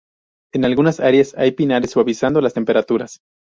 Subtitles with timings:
[0.55, 3.19] En algunas áreas hay pinares suavizando las temperaturas.